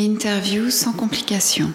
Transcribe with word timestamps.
L'interview 0.00 0.70
sans 0.70 0.92
complications. 0.92 1.72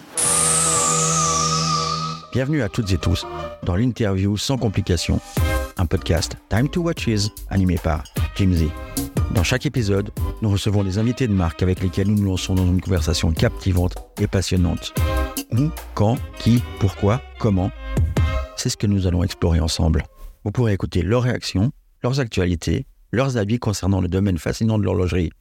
Bienvenue 2.31 2.61
à 2.61 2.69
toutes 2.69 2.89
et 2.93 2.97
tous 2.97 3.27
dans 3.63 3.75
l'interview 3.75 4.37
sans 4.37 4.57
complications, 4.57 5.19
un 5.75 5.85
podcast 5.85 6.37
Time 6.47 6.69
to 6.69 6.83
Watches 6.83 7.31
animé 7.49 7.75
par 7.75 8.05
Jim 8.37 8.53
Z. 8.53 8.67
Dans 9.35 9.43
chaque 9.43 9.65
épisode, 9.65 10.09
nous 10.41 10.49
recevons 10.49 10.85
des 10.85 10.99
invités 10.99 11.27
de 11.27 11.33
marque 11.33 11.63
avec 11.63 11.81
lesquels 11.81 12.07
nous 12.07 12.15
nous 12.15 12.27
lançons 12.27 12.55
dans 12.55 12.65
une 12.65 12.79
conversation 12.79 13.33
captivante 13.33 13.95
et 14.21 14.27
passionnante. 14.27 14.93
Où, 15.51 15.69
quand, 15.93 16.17
qui, 16.39 16.63
pourquoi, 16.79 17.21
comment 17.39 17.71
C'est 18.55 18.69
ce 18.69 18.77
que 18.77 18.87
nous 18.87 19.05
allons 19.05 19.23
explorer 19.23 19.59
ensemble. 19.59 20.05
Vous 20.45 20.51
pourrez 20.51 20.71
écouter 20.71 21.01
leurs 21.01 21.23
réactions, 21.23 21.73
leurs 22.01 22.21
actualités, 22.21 22.85
leurs 23.11 23.35
avis 23.35 23.59
concernant 23.59 23.99
le 23.99 24.07
domaine 24.07 24.37
fascinant 24.37 24.77
de 24.77 24.83
l'horlogerie. 24.83 25.31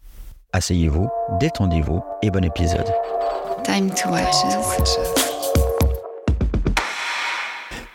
Asseyez-vous, 0.53 1.09
détendez-vous 1.41 2.03
et 2.23 2.31
bon 2.31 2.45
épisode. 2.45 2.85
Time 3.65 3.91
to 3.91 4.11
watches. 4.11 4.99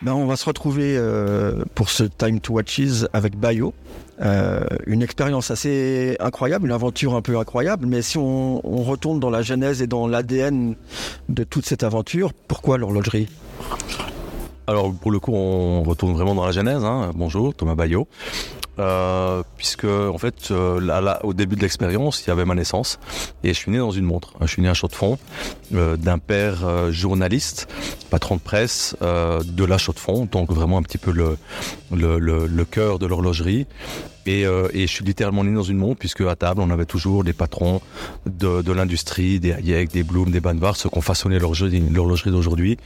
Ben, 0.01 0.13
on 0.13 0.25
va 0.25 0.35
se 0.35 0.45
retrouver 0.45 0.95
euh, 0.97 1.63
pour 1.75 1.89
ce 1.89 2.03
Time 2.03 2.39
to 2.39 2.53
Watches 2.53 3.05
avec 3.13 3.37
Bayo. 3.37 3.73
Euh, 4.21 4.61
une 4.87 5.03
expérience 5.03 5.51
assez 5.51 6.15
incroyable, 6.19 6.67
une 6.67 6.73
aventure 6.73 7.13
un 7.15 7.21
peu 7.21 7.37
incroyable, 7.37 7.85
mais 7.85 8.01
si 8.01 8.17
on, 8.17 8.61
on 8.67 8.83
retourne 8.83 9.19
dans 9.19 9.29
la 9.29 9.41
genèse 9.43 9.81
et 9.81 9.87
dans 9.87 10.07
l'ADN 10.07 10.75
de 11.29 11.43
toute 11.43 11.65
cette 11.65 11.83
aventure, 11.83 12.31
pourquoi 12.47 12.77
l'horlogerie? 12.77 13.27
Alors 14.65 14.91
pour 14.93 15.11
le 15.11 15.19
coup, 15.19 15.33
on 15.33 15.83
retourne 15.83 16.13
vraiment 16.13 16.35
dans 16.35 16.45
la 16.45 16.51
genèse. 16.51 16.83
hein. 16.83 17.11
Bonjour, 17.15 17.53
Thomas 17.53 17.75
Bayot. 17.75 18.07
Euh, 18.79 19.41
puisque 19.57 19.85
en 19.85 20.17
fait, 20.19 20.51
euh, 20.51 20.79
là, 20.79 21.01
là, 21.01 21.19
au 21.23 21.33
début 21.33 21.55
de 21.55 21.61
l'expérience, 21.61 22.23
il 22.23 22.29
y 22.29 22.31
avait 22.31 22.45
ma 22.45 22.53
naissance 22.53 22.99
et 23.43 23.49
je 23.49 23.53
suis 23.53 23.71
né 23.71 23.79
dans 23.79 23.91
une 23.91 24.05
montre. 24.05 24.33
Je 24.41 24.47
suis 24.47 24.61
né 24.61 24.69
à 24.69 24.75
Chaux-de-Fonds 24.75 25.17
euh, 25.73 25.97
d'un 25.97 26.19
père 26.19 26.63
euh, 26.63 26.91
journaliste, 26.91 27.67
patron 28.11 28.35
de 28.35 28.41
presse 28.41 28.95
euh, 29.01 29.41
de 29.43 29.65
la 29.65 29.79
Chaux-de-Fonds, 29.79 30.27
donc 30.31 30.51
vraiment 30.51 30.77
un 30.77 30.83
petit 30.83 30.99
peu 30.99 31.11
le 31.11 31.37
le, 31.91 32.19
le, 32.19 32.45
le 32.45 32.65
cœur 32.65 32.99
de 32.99 33.07
l'horlogerie. 33.07 33.65
Et, 34.27 34.41
et 34.41 34.87
je 34.87 34.91
suis 34.91 35.05
littéralement 35.05 35.45
né 35.45 35.53
dans 35.53 35.63
une 35.63 35.77
montre 35.77 35.99
puisque 35.99 36.19
à 36.19 36.35
table 36.35 36.59
on 36.59 36.69
avait 36.69 36.85
toujours 36.85 37.23
des 37.23 37.31
patrons 37.31 37.79
de, 38.25 38.61
de 38.61 38.71
l'industrie, 38.73 39.39
des 39.39 39.53
Hayek, 39.53 39.89
des 39.89 40.03
Bloom, 40.03 40.31
des 40.31 40.41
Banvar, 40.41 40.75
ceux 40.75 40.89
qui 40.89 40.97
ont 40.97 41.01
façonné 41.01 41.39
l'horlogerie 41.39 42.31
d'aujourd'hui, 42.31 42.77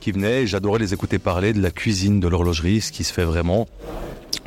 qui 0.00 0.10
venaient. 0.10 0.44
J'adorais 0.44 0.80
les 0.80 0.92
écouter 0.92 1.20
parler 1.20 1.52
de 1.52 1.62
la 1.62 1.70
cuisine 1.70 2.18
de 2.18 2.26
l'horlogerie, 2.26 2.80
ce 2.80 2.90
qui 2.90 3.04
se 3.04 3.12
fait 3.12 3.22
vraiment 3.24 3.68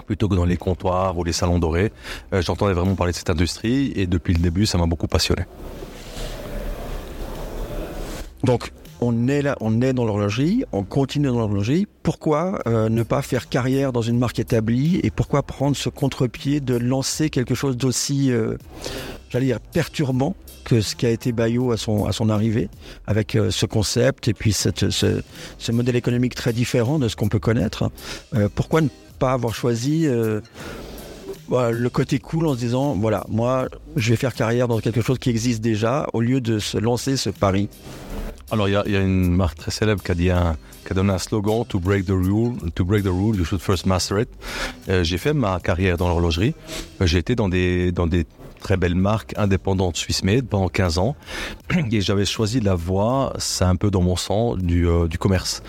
plutôt 0.06 0.30
que 0.30 0.36
dans 0.36 0.45
les 0.45 0.58
comptoirs 0.58 1.17
ou 1.17 1.23
les 1.23 1.34
salons 1.34 1.59
dorés. 1.59 1.92
Euh, 2.34 2.42
J'entendais 2.42 2.73
vraiment 2.73 2.95
parler 2.95 3.11
de 3.11 3.17
cette 3.17 3.30
industrie 3.30 3.92
et 3.95 4.08
depuis 4.08 4.34
le 4.34 4.39
début, 4.39 4.66
ça 4.66 4.78
m'a 4.78 4.86
beaucoup 4.86 5.08
passionné. 5.08 5.44
Donc, 8.44 8.72
on 9.02 9.28
est 9.28 9.42
là, 9.42 9.58
on 9.59 9.81
est 9.81 9.94
dans 9.94 10.06
l'horlogerie, 10.06 10.64
on 10.72 10.84
continue 10.84 11.28
dans 11.28 11.39
l'horlogerie. 11.39 11.88
Pourquoi 12.03 12.59
euh, 12.67 12.88
ne 12.88 13.03
pas 13.03 13.22
faire 13.22 13.50
carrière 13.50 13.92
dans 13.92 14.02
une 14.02 14.17
marque 14.17 14.39
établie 14.39 15.00
et 15.03 15.09
pourquoi 15.12 15.44
prendre 15.44 15.75
ce 15.75 15.89
contre-pied 15.89 16.59
de 16.59 16.75
lancer 16.75 17.30
quelque 17.30 17.56
chose 17.56 17.75
d'aussi, 17.75 18.31
euh, 18.31 18.56
j'allais 19.30 19.47
dire, 19.47 19.59
perturbant 19.59 20.36
que 20.64 20.81
ce 20.81 20.95
qui 20.95 21.06
a 21.06 21.09
été 21.09 21.31
Bayo 21.31 21.72
à 21.72 21.78
son, 21.78 22.30
arrivée, 22.30 22.69
avec 23.06 23.38
ce 23.52 23.66
concept 23.67 24.28
et 24.28 24.34
puis 24.34 24.52
ce, 24.52 25.72
modèle 25.72 25.95
économique 25.95 26.34
très 26.34 26.53
différent 26.53 26.97
de 26.97 27.08
ce 27.08 27.16
qu'on 27.16 27.28
peut 27.28 27.38
connaître? 27.38 27.92
Pourquoi 28.56 28.81
ne 28.81 28.88
pas 29.16 29.33
avoir 29.33 29.53
choisi 29.55 30.05
euh, 30.08 30.41
le 31.49 31.89
côté 31.89 32.19
cool 32.19 32.47
en 32.47 32.53
se 32.53 32.59
disant, 32.59 32.94
voilà, 32.95 33.23
moi, 33.30 33.67
je 33.95 34.09
vais 34.09 34.16
faire 34.16 34.33
carrière 34.33 34.67
dans 34.67 34.80
quelque 34.80 35.02
chose 35.02 35.19
qui 35.19 35.30
existe 35.30 35.61
déjà, 35.61 36.07
au 36.13 36.22
lieu 36.22 36.41
de 36.41 36.59
se 36.59 36.77
lancer 36.77 37.17
ce 37.17 37.30
pari 37.30 37.69
Alors, 38.52 38.67
il 38.67 38.72
y, 38.72 38.75
a- 38.75 38.83
il 38.85 38.94
y 38.94 38.95
a 38.95 39.02
une 39.02 39.30
marque 39.35 39.57
très 39.57 39.72
célèbre 39.72 40.02
qui 40.03 40.11
a, 40.11 40.16
dit 40.16 40.30
un, 40.30 40.55
qui 40.85 40.91
a 40.91 40.95
donné 40.95 41.13
un 41.13 41.17
slogan 41.17 41.63
To 41.67 41.80
break 41.80 42.05
the 42.05 42.09
rule, 42.11 42.53
to 42.73 42.83
break 42.85 43.03
the 43.03 43.07
rule, 43.09 43.35
you 43.38 43.45
should 43.45 43.61
first 43.61 43.85
master 43.85 44.19
it. 44.19 44.30
Euh, 44.90 45.03
J'ai 45.03 45.17
fait 45.17 45.34
ma 45.34 45.59
carrière 45.59 45.97
dans 45.97 46.07
l'horlogerie. 46.07 46.53
Euh, 47.01 47.06
J'ai 47.06 47.19
été 47.19 47.35
dans 47.35 47.50
des, 47.50 47.91
dans 47.91 48.07
des 48.07 48.25
très 48.59 48.77
belles 48.77 48.95
marques 48.95 49.33
indépendantes 49.38 49.97
Swiss 49.97 50.23
Made 50.23 50.47
pendant 50.47 50.69
15 50.69 50.97
ans. 50.97 51.16
Et 51.91 52.01
j'avais 52.01 52.25
choisi 52.25 52.59
la 52.59 52.75
voie, 52.75 53.33
c'est 53.38 53.66
un 53.66 53.75
peu 53.75 53.91
dans 53.91 54.01
mon 54.01 54.16
sang, 54.16 54.55
du, 54.55 54.88
euh, 54.88 55.07
commerce. 55.19 55.63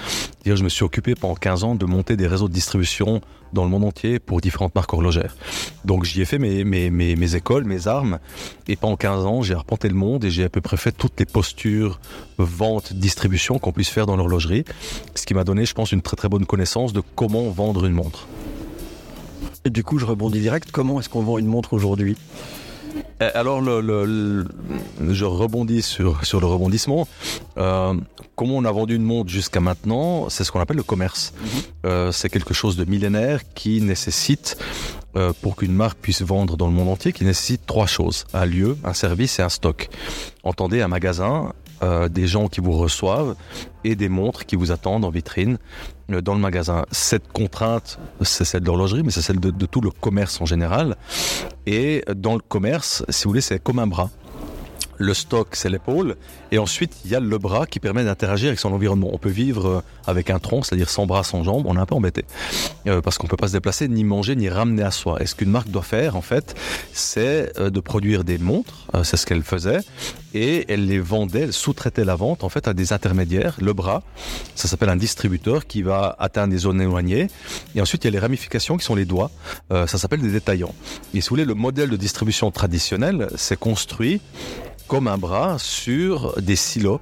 Je 0.44 0.62
me 0.62 0.69
suis 0.69 0.84
occupé 0.84 1.14
pendant 1.14 1.34
15 1.34 1.64
ans 1.64 1.74
de 1.74 1.86
monter 1.86 2.16
des 2.16 2.26
réseaux 2.26 2.48
de 2.48 2.52
distribution 2.52 3.20
dans 3.52 3.64
le 3.64 3.70
monde 3.70 3.84
entier 3.84 4.19
pour 4.19 4.41
différentes 4.41 4.74
marques 4.74 4.92
horlogères. 4.92 5.36
Donc 5.84 6.04
j'y 6.04 6.20
ai 6.20 6.24
fait 6.24 6.38
mes, 6.38 6.64
mes, 6.64 6.91
mes, 6.91 7.16
mes 7.16 7.34
écoles, 7.34 7.64
mes 7.64 7.88
armes, 7.88 8.19
et 8.69 8.76
pendant 8.76 8.97
15 8.97 9.26
ans, 9.26 9.42
j'ai 9.42 9.54
arpenté 9.54 9.88
le 9.88 9.94
monde 9.94 10.24
et 10.24 10.30
j'ai 10.30 10.44
à 10.44 10.48
peu 10.48 10.60
près 10.60 10.76
fait 10.76 10.92
toutes 10.92 11.18
les 11.18 11.26
postures 11.26 12.00
vente, 12.38 12.92
distribution 12.92 13.58
qu'on 13.58 13.72
puisse 13.72 13.88
faire 13.88 14.06
dans 14.06 14.16
l'horlogerie, 14.16 14.64
ce 15.14 15.26
qui 15.26 15.34
m'a 15.34 15.44
donné, 15.44 15.64
je 15.64 15.74
pense, 15.74 15.92
une 15.92 16.03
très 16.03 16.16
très 16.16 16.28
bonne 16.28 16.47
connaissance 16.47 16.92
de 16.92 17.03
comment 17.14 17.48
vendre 17.50 17.86
une 17.86 17.94
montre. 17.94 18.26
Et 19.64 19.70
du 19.70 19.82
coup, 19.82 19.98
je 19.98 20.04
rebondis 20.04 20.41
direct. 20.41 20.70
Comment 20.70 21.00
est-ce 21.00 21.08
qu'on 21.08 21.22
vend 21.22 21.38
une 21.38 21.47
montre 21.47 21.72
aujourd'hui? 21.72 22.16
Alors, 23.21 23.61
le, 23.61 23.81
le- 23.81 24.05
le- 24.05 25.12
je 25.15 25.25
rebondis 25.25 25.83
sur, 25.83 26.25
sur 26.25 26.41
le 26.41 26.47
rebondissement. 26.47 27.09
Euh, 27.59 27.95
comment 28.34 28.55
on 28.57 28.65
a 28.65 28.73
vendu 28.73 28.95
une 28.97 29.03
montre 29.05 29.31
jusqu'à 29.31 29.61
maintenant 29.61 30.29
C'est 30.29 30.45
ce 30.45 30.53
qu'on 30.53 30.61
appelle 30.61 30.77
le 30.77 30.83
commerce. 30.83 31.33
Euh, 31.84 32.12
c'est 32.12 32.29
quelque 32.29 32.55
chose 32.55 32.77
de 32.77 32.84
millénaire 32.84 33.41
qui 33.55 33.81
nécessite, 33.81 34.57
euh, 35.17 35.33
pour 35.43 35.57
qu'une 35.57 35.73
marque 35.73 35.99
puisse 35.99 36.23
vendre 36.23 36.57
dans 36.57 36.67
le 36.67 36.73
monde 36.73 36.89
entier, 36.89 37.12
qui 37.12 37.25
nécessite 37.25 37.65
trois 37.67 37.87
choses. 37.87 38.25
Un 38.34 38.45
lieu, 38.47 38.77
un 38.84 38.93
service 38.95 39.39
et 39.39 39.43
un 39.43 39.49
stock. 39.49 39.89
Entendez 40.43 40.83
un 40.83 40.89
magasin, 40.89 41.53
euh, 41.82 42.09
des 42.09 42.26
gens 42.26 42.48
qui 42.48 42.60
vous 42.60 42.72
reçoivent 42.72 43.34
et 43.84 43.94
des 43.94 44.09
montres 44.09 44.47
qui 44.47 44.56
vous 44.56 44.70
attendent 44.72 45.04
en 45.04 45.10
vitrine 45.10 45.59
euh, 46.10 46.20
dans 46.20 46.34
le 46.34 46.41
magasin. 46.41 46.84
Cette 46.91 47.31
contrainte, 47.32 47.98
c'est 48.22 48.44
celle 48.44 48.62
de 48.62 48.66
l'horlogerie, 48.66 49.03
mais 49.03 49.10
c'est 49.10 49.22
celle 49.22 49.41
de, 49.41 49.50
de 49.50 49.66
tout 49.66 49.81
le 49.81 49.91
commerce 49.91 50.41
en 50.41 50.47
général. 50.47 50.97
Et 51.66 52.04
dans 52.15 52.34
le 52.34 52.41
commerce, 52.41 53.04
si 53.09 53.25
vous 53.25 53.31
voulez, 53.31 53.41
c'est 53.41 53.62
comme 53.62 53.78
un 53.78 53.86
bras. 53.86 54.10
Le 54.99 55.15
stock, 55.15 55.49
c'est 55.53 55.69
l'épaule. 55.69 56.17
Et 56.53 56.59
ensuite, 56.59 56.97
il 57.05 57.11
y 57.11 57.15
a 57.15 57.21
le 57.21 57.39
bras 57.39 57.67
qui 57.67 57.81
permet 57.81 58.05
d'interagir 58.05 58.49
avec 58.49 58.59
son 58.59 58.73
environnement. 58.73 59.11
On 59.12 59.19
peut 59.19 59.31
vivre 59.31 59.67
euh, 59.67 59.81
avec 60.07 60.31
un 60.31 60.39
tronc, 60.39 60.62
c'est-à-dire 60.62 60.91
sans 60.91 61.07
bras, 61.07 61.25
sans 61.25 61.43
jambes. 61.43 61.65
On 61.67 61.77
est 61.77 61.81
un 61.81 61.87
peu 61.87 61.95
embêté. 61.95 62.25
Euh, 62.87 63.01
parce 63.01 63.19
qu'on 63.19 63.27
peut 63.27 63.37
pas 63.37 63.49
se 63.49 63.53
déplacer, 63.53 63.89
ni 63.89 64.05
manger, 64.05 64.37
ni 64.37 64.49
ramener 64.49 64.83
à 64.83 64.91
soi. 64.91 65.23
Et 65.23 65.27
ce 65.27 65.34
qu'une 65.34 65.51
marque 65.51 65.69
doit 65.69 65.83
faire, 65.83 66.17
en 66.17 66.23
fait, 66.23 66.55
c'est 66.93 67.53
euh, 67.59 67.71
de 67.71 67.81
produire 67.81 68.25
des 68.25 68.39
montres. 68.39 68.87
Euh, 68.95 69.05
c'est 69.05 69.17
ce 69.17 69.27
qu'elle 69.27 69.43
faisait. 69.43 69.81
Et 70.34 70.65
elle 70.69 70.87
les 70.87 70.99
vendait, 70.99 71.41
elle 71.41 71.53
sous-traitait 71.53 72.05
la 72.05 72.15
vente, 72.15 72.45
en 72.45 72.49
fait, 72.49 72.69
à 72.69 72.75
des 72.75 72.93
intermédiaires. 72.93 73.57
Le 73.61 73.73
bras, 73.73 74.03
ça 74.55 74.69
s'appelle 74.69 74.91
un 74.91 74.97
distributeur 74.97 75.67
qui 75.67 75.83
va 75.83 76.15
atteindre 76.19 76.53
des 76.53 76.59
zones 76.59 76.81
éloignées. 76.81 77.28
Et 77.75 77.81
ensuite, 77.81 78.05
il 78.05 78.09
y 78.09 78.09
a 78.09 78.13
les 78.13 78.19
ramifications 78.19 78.77
qui 78.77 78.84
sont 78.84 78.95
les 78.95 79.05
doigts. 79.05 79.31
Euh, 79.73 79.87
ça 79.87 79.99
s'appelle 79.99 80.21
des 80.21 80.31
détaillants. 80.31 80.75
Et 81.15 81.21
si 81.21 81.28
vous 81.28 81.34
voulez, 81.34 81.45
le 81.45 81.55
modèle 81.55 81.91
de 81.91 81.97
distribution 81.97 82.51
traditionnel, 82.51 83.28
c'est 83.37 83.59
construit 83.59 84.21
comme 84.86 85.08
un 85.08 85.19
bras 85.19 85.58
sur 85.58 86.41
des 86.41 86.56
silos. 86.56 87.00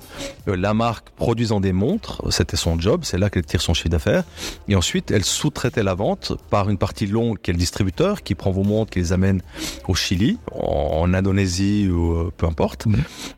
Euh, 0.49 0.57
la 0.57 0.75
marque 0.75 1.11
produisant 1.11 1.61
des 1.61 1.73
montres, 1.73 2.23
c'était 2.31 2.57
son 2.57 2.79
job, 2.79 3.01
c'est 3.05 3.19
là 3.19 3.31
qu'elle 3.31 3.45
tire 3.45 3.61
son 3.61 3.75
chiffre 3.75 3.89
d'affaires. 3.89 4.25
Et 4.69 4.77
ensuite, 4.77 5.11
elle 5.11 5.25
sous-traitait 5.25 5.83
la 5.83 5.95
vente 5.95 6.33
par 6.51 6.71
une 6.71 6.79
partie 6.79 7.07
longue 7.07 7.39
qui 7.41 7.51
est 7.51 7.55
le 7.55 7.59
distributeur, 7.59 8.23
qui 8.23 8.35
prend 8.35 8.51
vos 8.51 8.65
montres, 8.65 8.93
qui 8.93 8.99
les 8.99 9.13
amène 9.13 9.43
au 9.89 9.95
Chili, 9.95 10.39
en 10.53 11.13
Indonésie 11.15 11.89
ou 11.91 12.13
euh, 12.13 12.33
peu 12.37 12.47
importe. 12.47 12.87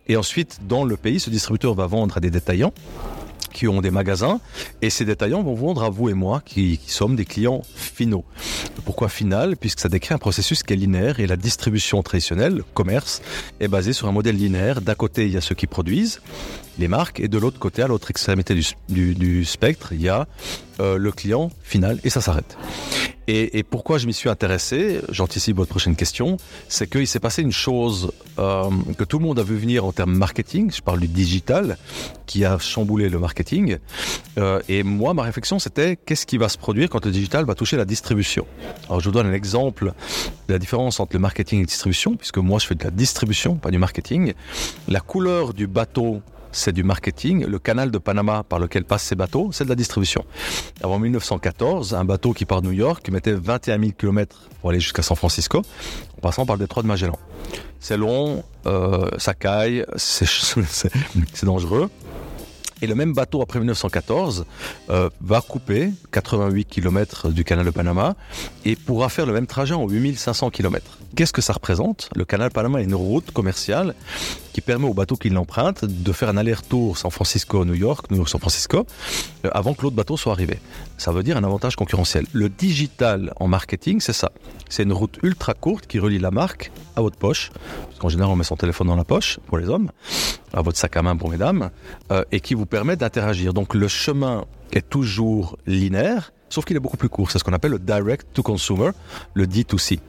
Et 0.09 0.17
ensuite, 0.17 0.61
dans 0.69 0.85
le 0.85 0.97
pays, 0.97 1.21
ce 1.21 1.31
distributeur 1.31 1.75
va 1.75 1.87
vendre 1.87 2.17
à 2.17 2.21
des 2.21 2.31
détaillants 2.31 2.73
qui 3.57 3.67
ont 3.69 3.81
des 3.81 3.91
magasins 3.91 4.39
et 4.83 4.91
ces 4.91 5.07
détaillants 5.07 5.43
vont 5.43 5.55
vendre 5.55 5.83
à 5.83 5.89
vous 5.89 6.11
et 6.11 6.15
moi 6.15 6.43
qui, 6.45 6.79
sommes 6.87 7.17
des 7.17 7.25
clients 7.25 7.63
finaux. 7.75 8.27
Pourquoi 8.85 9.09
final? 9.09 9.57
Puisque 9.57 9.81
ça 9.81 9.89
décrit 9.89 10.13
un 10.13 10.19
processus 10.19 10.63
qui 10.63 10.75
est 10.75 10.77
linéaire 10.77 11.21
et 11.21 11.27
la 11.27 11.37
distribution 11.37 12.03
traditionnelle, 12.03 12.57
le 12.57 12.65
commerce, 12.75 13.23
est 13.61 13.69
basée 13.69 13.95
sur 13.95 14.09
un 14.09 14.13
modèle 14.13 14.37
linéaire. 14.37 14.83
D'un 14.83 14.95
côté, 14.95 15.25
il 15.25 15.33
y 15.33 15.39
a 15.39 15.41
ceux 15.41 15.55
qui 15.55 15.67
produisent, 15.67 16.21
les 16.79 16.87
marques, 16.87 17.19
et 17.19 17.29
de 17.29 17.39
l'autre 17.39 17.59
côté, 17.59 17.81
à 17.81 17.87
l'autre 17.87 18.11
extrémité 18.11 18.55
du 18.89 19.45
spectre, 19.47 19.89
il 19.93 20.03
y 20.03 20.11
a 20.11 20.29
euh, 20.81 20.99
le 20.99 21.11
client 21.11 21.51
final 21.63 21.99
et 22.05 22.11
ça 22.11 22.21
s'arrête. 22.21 22.59
Et, 23.29 23.59
et 23.59 23.63
pourquoi 23.63 23.99
je 23.99 24.07
m'y 24.07 24.15
suis 24.15 24.29
intéressé, 24.29 25.01
j'anticipe 25.11 25.57
votre 25.57 25.71
prochaine 25.71 25.97
question, 25.97 26.37
c'est 26.69 26.89
qu'il 26.89 27.07
s'est 27.07 27.21
passé 27.21 27.43
une 27.43 27.53
chose 27.53 28.13
euh, 28.39 28.71
que 28.97 29.05
tout 29.05 29.19
le 29.19 29.25
monde 29.25 29.39
a 29.39 29.43
vu 29.43 29.57
venir 29.57 29.85
en 29.85 29.93
termes 29.93 30.15
marketing, 30.15 30.71
je 30.73 30.81
parle 30.81 31.01
du 31.01 31.09
digital, 31.09 31.77
qui 32.27 32.45
a 32.45 32.59
chamboulé 32.59 33.09
le 33.09 33.19
marketing. 33.19 33.79
Euh, 34.39 34.61
et 34.69 34.83
moi, 34.83 35.15
ma 35.15 35.23
réflexion, 35.23 35.59
c'était 35.59 35.97
qu'est-ce 35.97 36.27
qui 36.27 36.39
va 36.39 36.49
se 36.49 36.59
produire 36.59 36.89
quand 36.89 37.05
le 37.05 37.11
digital 37.11 37.45
va 37.45 37.55
toucher 37.55 37.77
la 37.77 37.85
distribution? 37.85 38.47
Alors, 38.89 39.01
je 39.01 39.07
vous 39.07 39.13
donne 39.13 39.27
un 39.27 39.33
exemple 39.33 39.93
de 40.49 40.53
la 40.53 40.59
différence 40.59 41.01
entre 41.01 41.15
le 41.15 41.21
marketing 41.21 41.61
et 41.61 41.63
la 41.63 41.67
distribution, 41.67 42.17
puisque 42.17 42.39
moi, 42.39 42.59
je 42.59 42.67
fais 42.67 42.75
de 42.75 42.85
la 42.85 42.91
distribution, 42.91 43.57
pas 43.57 43.71
du 43.71 43.79
marketing. 43.79 44.35
La 44.89 45.01
couleur 45.01 45.53
du 45.53 45.67
bateau 45.67 46.23
c'est 46.57 46.73
du 46.73 46.83
marketing. 46.83 47.45
Le 47.47 47.59
canal 47.59 47.91
de 47.91 47.99
Panama 47.99 48.43
par 48.49 48.59
lequel 48.59 48.85
passent 48.85 49.05
ces 49.05 49.15
bateaux, 49.15 49.51
c'est 49.53 49.65
de 49.65 49.69
la 49.69 49.75
distribution. 49.75 50.25
Avant 50.83 50.99
1914, 50.99 51.95
un 51.95 52.05
bateau 52.05 52.33
qui 52.33 52.45
part 52.45 52.63
de 52.63 52.69
New 52.69 52.73
York 52.73 53.09
mettait 53.11 53.33
21 53.33 53.79
000 53.79 53.93
km 53.93 54.49
pour 54.61 54.71
aller 54.71 54.81
jusqu'à 54.81 55.03
San 55.03 55.17
Francisco, 55.17 55.63
en 56.17 56.21
passant 56.21 56.47
par 56.47 56.57
le 56.57 56.61
détroit 56.61 56.83
de 56.83 56.89
Magellan. 56.89 57.19
C'est 57.81 57.97
long, 57.97 58.43
euh, 58.67 59.09
ça 59.19 59.35
caille, 59.35 59.85
c'est 59.97 60.65
dangereux. 61.45 61.91
Et 62.83 62.87
le 62.87 62.95
même 62.95 63.15
bateau, 63.15 63.41
après 63.41 63.59
1914, 63.59 64.45
euh, 64.91 65.09
va 65.21 65.41
couper 65.41 65.91
88 66.13 66.67
km 66.67 67.31
du 67.31 67.43
canal 67.43 67.65
de 67.65 67.71
Panama 67.71 68.17
et 68.65 68.77
pourra 68.77 69.09
faire 69.09 69.25
le 69.25 69.33
même 69.33 69.47
trajet 69.47 69.75
en 69.75 69.87
8500 69.89 70.51
km. 70.51 70.99
Qu'est-ce 71.15 71.33
que 71.33 71.41
ça 71.41 71.55
représente? 71.55 72.11
Le 72.15 72.27
canal 72.27 72.51
de 72.51 72.53
Panama 72.53 72.81
est 72.81 72.85
une 72.85 72.95
route 72.95 73.31
commerciale 73.31 73.95
qui 74.53 74.61
permet 74.61 74.87
aux 74.87 74.95
bateaux 74.95 75.17
qui 75.17 75.31
l'empruntent 75.31 75.85
de 75.85 76.13
faire 76.13 76.29
un 76.29 76.37
aller-retour 76.37 76.99
San 76.99 77.11
Francisco-New 77.11 77.75
York, 77.75 78.11
New 78.11 78.19
York-San 78.19 78.41
Francisco, 78.41 78.87
euh, 79.45 79.51
avant 79.53 79.75
que 79.75 79.83
l'autre 79.83 79.97
bateau 79.97 80.17
soit 80.17 80.33
arrivé. 80.33 80.59
Ça 80.99 81.13
veut 81.13 81.23
dire 81.23 81.37
un 81.37 81.45
avantage 81.45 81.77
concurrentiel. 81.77 82.27
Le 82.33 82.49
digital 82.49 83.33
en 83.37 83.49
marketing, 83.49 84.01
c'est 84.01 84.13
ça. 84.13 84.33
C'est 84.69 84.83
une 84.83 84.93
route 84.93 85.19
ultra 85.23 85.55
courte 85.55 85.87
qui 85.87 85.99
relie 85.99 86.19
la 86.19 86.31
marque 86.31 86.73
à 86.97 87.01
votre 87.01 87.17
poche, 87.17 87.51
parce 87.87 87.99
qu'en 87.99 88.09
général 88.09 88.33
on 88.33 88.37
met 88.37 88.45
son 88.45 88.57
téléphone 88.57 88.89
dans 88.89 88.97
la 88.97 89.05
poche 89.05 89.39
pour 89.47 89.59
les 89.59 89.69
hommes, 89.69 89.91
à 90.53 90.63
votre 90.63 90.79
sac 90.79 90.97
à 90.97 91.03
main 91.03 91.17
pour 91.17 91.31
mesdames, 91.31 91.71
euh, 92.11 92.25
et 92.33 92.41
qui 92.41 92.55
vous 92.55 92.66
permet 92.67 92.97
d'interagir. 92.97 93.55
Donc 93.55 93.75
le 93.75 93.89
chemin 93.89 94.45
est 94.73 94.89
toujours 94.89 95.59
linéaire, 95.67 96.33
sauf 96.49 96.65
qu'il 96.65 96.77
est 96.77 96.81
beaucoup 96.81 96.97
plus 96.97 97.09
court. 97.09 97.31
C'est 97.31 97.39
ce 97.39 97.45
qu'on 97.45 97.53
appelle 97.53 97.73
le 97.73 97.79
direct 97.79 98.27
to 98.35 98.43
consumer, 98.43 98.91
le 99.35 99.47
D2C. 99.47 100.01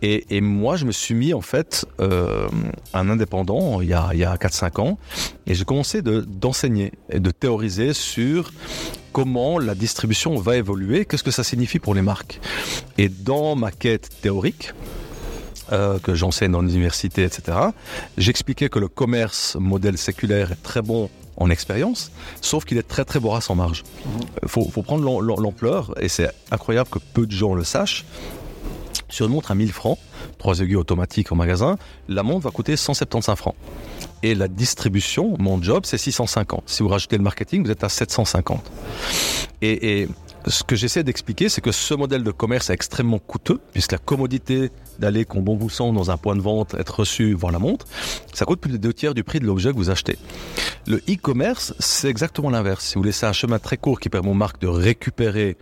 Et, 0.00 0.40
moi, 0.40 0.76
je 0.76 0.84
me 0.84 0.92
suis 0.92 1.14
mis 1.14 1.34
en 1.34 1.40
fait 1.40 1.84
euh, 2.00 2.48
un 2.94 3.10
indépendant 3.10 3.80
il 3.80 3.88
y 3.88 3.94
a, 3.94 4.10
il 4.12 4.20
y 4.20 4.24
a 4.24 4.36
4-5 4.36 4.80
ans, 4.80 4.98
et 5.46 5.54
j'ai 5.54 5.64
commencé 5.64 6.02
d'enseigner 6.02 6.92
et 7.10 7.18
de 7.18 7.30
théoriser 7.32 7.92
sur 7.92 8.52
comment 9.12 9.58
la 9.58 9.74
distribution 9.74 10.36
va 10.36 10.56
évoluer, 10.56 11.04
qu'est-ce 11.04 11.24
que 11.24 11.32
ça 11.32 11.42
signifie 11.42 11.80
pour 11.80 11.94
les 11.94 12.02
marques. 12.02 12.40
Et 12.96 13.08
dans 13.08 13.56
ma 13.56 13.72
quête 13.72 14.08
théorique, 14.22 14.72
euh, 15.72 15.98
que 15.98 16.14
j'enseigne 16.14 16.52
dans 16.52 16.62
l'université, 16.62 17.24
etc., 17.24 17.58
j'expliquais 18.16 18.70
que 18.70 18.78
le 18.78 18.88
commerce 18.88 19.56
modèle 19.60 19.98
séculaire 19.98 20.52
est 20.52 20.62
très 20.62 20.80
bon 20.80 21.10
en 21.38 21.50
expérience, 21.50 22.10
sauf 22.40 22.64
qu'il 22.64 22.78
est 22.78 22.86
très 22.86 23.04
très 23.04 23.18
vorace 23.18 23.48
en 23.48 23.54
marge. 23.54 23.84
Il 24.42 24.48
faut, 24.48 24.68
faut, 24.68 24.82
prendre 24.82 25.22
l'ampleur, 25.22 25.94
et 26.00 26.08
c'est 26.08 26.30
incroyable 26.50 26.90
que 26.90 26.98
peu 26.98 27.26
de 27.26 27.32
gens 27.32 27.54
le 27.54 27.64
sachent. 27.64 28.04
Sur 29.08 29.26
une 29.26 29.32
montre 29.32 29.50
à 29.50 29.54
1000 29.54 29.72
francs, 29.72 29.98
trois 30.36 30.60
aiguilles 30.60 30.76
automatiques 30.76 31.32
en 31.32 31.36
magasin, 31.36 31.78
la 32.08 32.22
montre 32.22 32.44
va 32.44 32.50
coûter 32.50 32.76
175 32.76 33.36
francs. 33.36 33.54
Et 34.22 34.34
la 34.34 34.48
distribution, 34.48 35.36
mon 35.38 35.62
job, 35.62 35.84
c'est 35.86 35.96
650. 35.96 36.64
Si 36.66 36.82
vous 36.82 36.88
rajoutez 36.88 37.16
le 37.16 37.22
marketing, 37.22 37.64
vous 37.64 37.70
êtes 37.70 37.84
à 37.84 37.88
750. 37.88 38.60
Et, 39.62 40.02
et 40.02 40.08
ce 40.46 40.62
que 40.62 40.76
j'essaie 40.76 41.02
d'expliquer, 41.02 41.48
c'est 41.48 41.60
que 41.60 41.72
ce 41.72 41.94
modèle 41.94 42.22
de 42.22 42.30
commerce 42.30 42.70
est 42.70 42.74
extrêmement 42.74 43.18
coûteux, 43.18 43.60
puisque 43.72 43.92
la 43.92 43.98
commodité 43.98 44.70
d'aller, 44.98 45.24
comme 45.24 45.42
bon 45.42 45.56
vous 45.56 45.70
semble, 45.70 45.96
dans 45.96 46.10
un 46.10 46.16
point 46.16 46.36
de 46.36 46.40
vente, 46.40 46.74
être 46.74 47.00
reçu, 47.00 47.34
voir 47.34 47.52
la 47.52 47.58
montre, 47.58 47.86
ça 48.32 48.44
coûte 48.44 48.60
plus 48.60 48.72
de 48.72 48.76
deux 48.76 48.92
tiers 48.92 49.14
du 49.14 49.24
prix 49.24 49.40
de 49.40 49.46
l'objet 49.46 49.70
que 49.70 49.76
vous 49.76 49.90
achetez. 49.90 50.18
Le 50.86 50.98
e-commerce, 51.08 51.74
c'est 51.78 52.08
exactement 52.08 52.50
l'inverse. 52.50 52.84
Si 52.84 52.94
vous 52.94 53.02
laissez 53.02 53.26
un 53.26 53.32
chemin 53.32 53.58
très 53.58 53.76
court 53.76 54.00
qui 54.00 54.08
permet 54.08 54.30
aux 54.30 54.34
marques 54.34 54.60
de 54.60 54.68
récupérer 54.68 55.56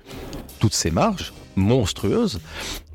toutes 0.59 0.75
ces 0.75 0.91
marges 0.91 1.33
monstrueuses, 1.57 2.41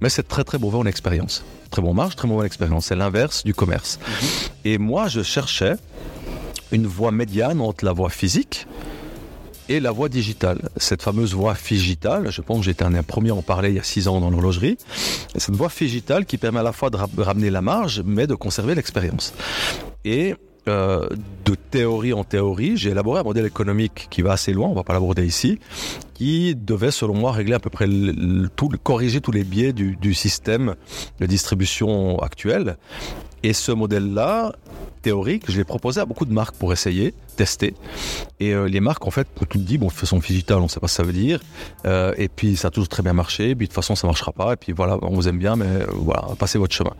mais 0.01 0.09
c'est 0.09 0.27
très 0.27 0.43
très 0.43 0.59
mauvais 0.59 0.77
en 0.77 0.85
expérience. 0.85 1.43
Très 1.71 1.81
bon 1.81 1.93
marge, 1.93 2.15
très 2.15 2.27
mauvaise 2.27 2.45
expérience. 2.45 2.85
C'est 2.87 2.95
l'inverse 2.95 3.43
du 3.43 3.53
commerce. 3.53 3.99
Et 4.65 4.77
moi, 4.77 5.07
je 5.07 5.23
cherchais 5.23 5.75
une 6.71 6.87
voie 6.87 7.11
médiane 7.11 7.59
entre 7.61 7.85
la 7.85 7.91
voie 7.91 8.09
physique, 8.09 8.67
et 9.71 9.79
la 9.79 9.91
voie 9.91 10.09
digitale. 10.09 10.69
Cette 10.75 11.01
fameuse 11.01 11.33
voie 11.33 11.56
digitale, 11.68 12.29
je 12.29 12.41
pense 12.41 12.59
que 12.59 12.65
j'étais 12.65 12.83
un 12.83 12.91
des 12.91 13.01
premiers 13.01 13.29
à 13.29 13.35
en 13.35 13.41
parler 13.41 13.69
il 13.69 13.75
y 13.75 13.79
a 13.79 13.83
six 13.83 14.07
ans 14.07 14.19
dans 14.19 14.29
l'horlogerie. 14.29 14.77
Cette 15.35 15.56
voie 15.56 15.69
digitale 15.69 16.25
qui 16.25 16.38
permet 16.38 16.59
à 16.59 16.63
la 16.63 16.73
fois 16.73 16.89
de 16.89 16.97
ramener 17.21 17.50
la 17.50 17.62
marge, 17.62 18.03
mais 18.06 18.27
de 18.27 18.35
conserver 18.35 18.75
l'expérience. 18.75 19.33
Et 20.03 20.35
euh, 20.68 21.07
de 21.45 21.56
théorie 21.56 22.13
en 22.13 22.23
théorie, 22.23 22.75
j'ai 22.75 22.89
élaboré 22.89 23.21
un 23.21 23.23
modèle 23.23 23.45
économique 23.45 24.07
qui 24.09 24.21
va 24.21 24.33
assez 24.33 24.53
loin, 24.53 24.68
on 24.68 24.73
va 24.73 24.83
pas 24.83 24.94
l'aborder 24.94 25.25
ici, 25.25 25.57
qui 26.13 26.53
devait 26.53 26.91
selon 26.91 27.15
moi 27.15 27.31
régler 27.31 27.53
à 27.53 27.59
peu 27.59 27.69
près 27.69 27.88
corriger 28.83 29.21
tous 29.21 29.31
les 29.31 29.44
biais 29.44 29.74
du 29.74 30.13
système 30.13 30.75
de 31.19 31.25
distribution 31.25 32.19
actuel. 32.19 32.77
Et 33.43 33.53
ce 33.53 33.71
modèle-là, 33.71 34.53
théorique, 35.01 35.49
je 35.49 35.57
l'ai 35.57 35.63
proposé 35.63 35.99
à 35.99 36.05
beaucoup 36.05 36.25
de 36.25 36.33
marques 36.33 36.55
pour 36.55 36.71
essayer, 36.71 37.13
tester. 37.35 37.73
Et 38.39 38.53
euh, 38.53 38.67
les 38.67 38.79
marques, 38.79 39.05
en 39.07 39.11
fait, 39.11 39.27
tout 39.49 39.57
dit, 39.57 39.77
bon, 39.77 39.88
de 39.88 39.91
façon 39.91 40.19
digitale, 40.19 40.59
on 40.59 40.63
ne 40.63 40.67
sait 40.67 40.79
pas 40.79 40.88
ce 40.88 40.97
que 40.97 41.03
ça 41.03 41.03
veut 41.03 41.13
dire. 41.13 41.39
Euh, 41.85 42.13
et 42.17 42.29
puis, 42.29 42.55
ça 42.55 42.67
a 42.67 42.71
toujours 42.71 42.88
très 42.88 43.03
bien 43.03 43.13
marché. 43.13 43.55
Puis, 43.55 43.67
de 43.67 43.71
toute 43.71 43.75
façon, 43.75 43.95
ça 43.95 44.07
marchera 44.07 44.31
pas. 44.31 44.53
Et 44.53 44.55
puis, 44.55 44.71
voilà, 44.71 44.97
on 45.01 45.13
vous 45.13 45.27
aime 45.27 45.39
bien, 45.39 45.55
mais 45.55 45.65
euh, 45.65 45.85
voilà, 45.91 46.27
passez 46.38 46.57
votre 46.57 46.73
chemin. 46.73 46.93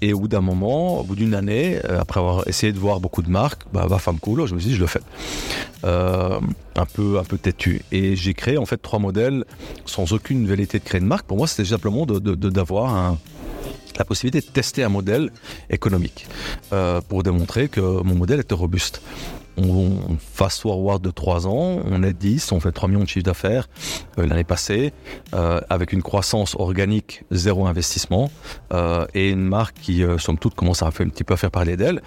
Et 0.00 0.12
au 0.12 0.20
bout 0.20 0.28
d'un 0.28 0.40
moment, 0.40 1.00
au 1.00 1.04
bout 1.04 1.14
d'une 1.14 1.34
année, 1.34 1.78
après 1.98 2.20
avoir 2.20 2.46
essayé 2.48 2.72
de 2.72 2.78
voir 2.78 3.00
beaucoup 3.00 3.22
de 3.22 3.30
marques, 3.30 3.62
bah, 3.72 3.86
va 3.86 3.98
femme 3.98 4.18
cool, 4.18 4.46
je 4.46 4.54
me 4.54 4.60
suis 4.60 4.70
dit, 4.70 4.76
je 4.76 4.80
le 4.80 4.86
fais. 4.86 5.00
Un 5.84 6.84
peu, 6.92 7.18
un 7.18 7.24
peu 7.24 7.38
têtu. 7.38 7.82
Et 7.92 8.16
j'ai 8.16 8.34
créé, 8.34 8.58
en 8.58 8.66
fait, 8.66 8.76
trois 8.78 8.98
modèles 8.98 9.44
sans 9.84 10.12
aucune 10.12 10.46
velléité 10.46 10.78
de 10.78 10.84
créer 10.84 11.00
une 11.00 11.06
marque. 11.06 11.26
Pour 11.26 11.36
moi, 11.36 11.46
c'était 11.46 11.68
simplement 11.68 12.06
d'avoir 12.06 12.94
un 12.94 13.18
la 13.98 14.04
possibilité 14.04 14.46
de 14.46 14.52
tester 14.52 14.82
un 14.82 14.88
modèle 14.88 15.30
économique 15.70 16.26
euh, 16.72 17.00
pour 17.00 17.22
démontrer 17.22 17.68
que 17.68 17.80
mon 17.80 18.14
modèle 18.14 18.40
était 18.40 18.54
robuste 18.54 19.02
on, 19.56 20.16
fast 20.18 20.60
forward 20.62 21.02
de 21.02 21.10
3 21.10 21.46
ans, 21.46 21.80
on 21.84 22.02
est 22.02 22.12
10, 22.12 22.52
on 22.52 22.60
fait 22.60 22.72
3 22.72 22.88
millions 22.88 23.04
de 23.04 23.08
chiffre 23.08 23.24
d'affaires 23.24 23.68
euh, 24.18 24.26
l'année 24.26 24.44
passée, 24.44 24.92
euh, 25.34 25.60
avec 25.70 25.92
une 25.92 26.02
croissance 26.02 26.54
organique, 26.58 27.24
zéro 27.30 27.66
investissement, 27.66 28.30
euh, 28.72 29.06
et 29.14 29.30
une 29.30 29.46
marque 29.46 29.76
qui, 29.80 30.02
euh, 30.02 30.18
somme 30.18 30.38
toute, 30.38 30.54
commence 30.54 30.82
à 30.82 30.90
faire 30.90 31.06
un 31.06 31.10
petit 31.10 31.24
peu 31.24 31.34
à 31.34 31.36
faire 31.36 31.50
parler 31.50 31.76
d'elle, 31.76 32.02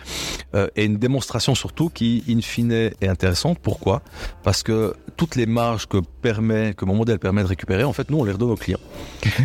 euh, 0.56 0.68
et 0.76 0.86
une 0.86 0.98
démonstration 0.98 1.56
surtout 1.56 1.90
qui, 1.90 2.24
in 2.30 2.42
fine, 2.42 2.72
est 2.72 3.08
intéressante. 3.08 3.60
Pourquoi? 3.60 4.02
Parce 4.44 4.64
que 4.64 4.96
toutes 5.18 5.36
les 5.36 5.46
marges 5.46 5.88
que 5.88 5.98
permet, 6.22 6.74
que 6.74 6.86
mon 6.86 6.96
modèle 6.96 7.20
permet 7.20 7.44
de 7.44 7.48
récupérer, 7.48 7.84
en 7.84 7.94
fait, 7.94 8.10
nous, 8.10 8.20
on 8.20 8.24
les 8.24 8.32
redonne 8.32 8.52
aux 8.52 8.56
clients. 8.56 8.80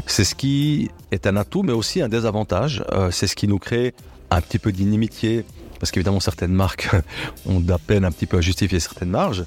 C'est 0.06 0.24
ce 0.24 0.34
qui 0.34 0.90
est 1.10 1.26
un 1.26 1.36
atout, 1.36 1.62
mais 1.62 1.72
aussi 1.72 2.00
un 2.00 2.08
désavantage. 2.08 2.84
Euh, 2.92 3.10
c'est 3.10 3.26
ce 3.26 3.34
qui 3.34 3.48
nous 3.48 3.58
crée 3.58 3.94
un 4.30 4.40
petit 4.40 4.58
peu 4.58 4.72
d'inimitié 4.72 5.44
parce 5.84 5.92
qu'évidemment 5.92 6.20
certaines 6.20 6.54
marques 6.54 6.88
ont 7.46 7.62
la 7.68 7.76
peine 7.76 8.06
un 8.06 8.10
petit 8.10 8.24
peu 8.24 8.38
à 8.38 8.40
justifier 8.40 8.80
certaines 8.80 9.10
marges. 9.10 9.44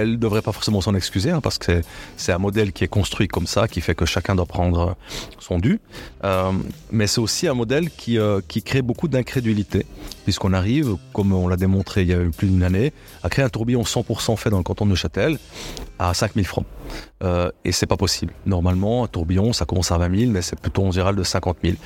Elles 0.00 0.12
ne 0.12 0.16
devraient 0.16 0.42
pas 0.42 0.52
forcément 0.52 0.80
s'en 0.80 0.94
excuser, 0.94 1.30
hein, 1.30 1.40
parce 1.40 1.58
que 1.58 1.82
c'est 2.16 2.32
un 2.32 2.38
modèle 2.38 2.72
qui 2.72 2.84
est 2.84 2.88
construit 2.88 3.28
comme 3.28 3.46
ça, 3.46 3.68
qui 3.68 3.80
fait 3.80 3.94
que 3.94 4.06
chacun 4.06 4.34
doit 4.34 4.46
prendre 4.46 4.96
son 5.38 5.58
dû. 5.58 5.80
Euh, 6.24 6.52
mais 6.90 7.06
c'est 7.06 7.20
aussi 7.20 7.48
un 7.48 7.54
modèle 7.54 7.90
qui, 7.90 8.18
euh, 8.18 8.40
qui 8.46 8.62
crée 8.62 8.82
beaucoup 8.82 9.08
d'incrédulité, 9.08 9.86
puisqu'on 10.24 10.52
arrive, 10.52 10.96
comme 11.12 11.32
on 11.32 11.48
l'a 11.48 11.56
démontré 11.56 12.02
il 12.02 12.08
y 12.08 12.14
a 12.14 12.18
plus 12.36 12.48
d'une 12.48 12.62
année, 12.62 12.92
à 13.22 13.28
créer 13.28 13.44
un 13.44 13.48
tourbillon 13.48 13.82
100% 13.82 14.36
fait 14.36 14.50
dans 14.50 14.58
le 14.58 14.62
canton 14.62 14.84
de 14.84 14.90
Neuchâtel 14.90 15.38
à 15.98 16.14
5000 16.14 16.46
francs. 16.46 16.66
Euh, 17.22 17.50
et 17.64 17.72
c'est 17.72 17.86
pas 17.86 17.96
possible. 17.96 18.32
Normalement, 18.46 19.04
un 19.04 19.06
tourbillon, 19.06 19.52
ça 19.52 19.64
commence 19.64 19.92
à 19.92 19.98
20 19.98 20.18
000, 20.18 20.30
mais 20.32 20.42
c'est 20.42 20.58
plutôt 20.58 20.84
en 20.84 20.90
général 20.90 21.16
de 21.16 21.22
50 21.22 21.58
000. 21.62 21.76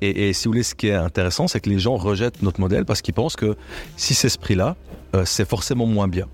Et, 0.00 0.28
et 0.28 0.32
si 0.32 0.44
vous 0.44 0.52
voulez, 0.52 0.62
ce 0.62 0.74
qui 0.74 0.88
est 0.88 0.94
intéressant, 0.94 1.48
c'est 1.48 1.60
que 1.60 1.70
les 1.70 1.78
gens 1.78 1.96
rejettent 1.96 2.42
notre 2.42 2.60
modèle 2.60 2.84
parce 2.84 3.00
qu'ils 3.00 3.14
pensent 3.14 3.36
que 3.36 3.56
si 3.96 4.14
c'est 4.14 4.28
ce 4.28 4.38
prix-là, 4.38 4.76
euh, 5.14 5.24
c'est 5.24 5.48
forcément 5.48 5.86
moins 5.86 6.08
bien. 6.08 6.26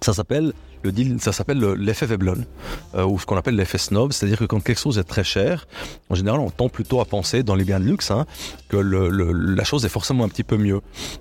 Ça 0.00 0.12
s'appelle 0.12 0.52
le 0.82 1.18
ça 1.18 1.32
s'appelle 1.32 1.60
l'effet 1.78 2.06
Veblen, 2.06 2.44
euh, 2.94 3.04
ou 3.04 3.18
ce 3.18 3.26
qu'on 3.26 3.36
appelle 3.36 3.54
l'effet 3.54 3.78
snob, 3.78 4.12
c'est-à-dire 4.12 4.38
que 4.38 4.44
quand 4.44 4.60
quelque 4.60 4.80
chose 4.80 4.98
est 4.98 5.04
très 5.04 5.24
cher, 5.24 5.66
en 6.10 6.14
général, 6.14 6.40
on 6.40 6.50
tend 6.50 6.68
plutôt 6.68 7.00
à 7.00 7.04
penser 7.04 7.42
dans 7.42 7.54
les 7.54 7.64
biens 7.64 7.80
de 7.80 7.84
luxe 7.84 8.10
hein, 8.10 8.26
que 8.68 8.76
la 8.76 9.64
chose 9.64 9.84
est 9.84 9.88
forcément 9.88 10.24
un 10.24 10.28
petit 10.28 10.42
peu 10.42 10.56
mieux. 10.56 10.80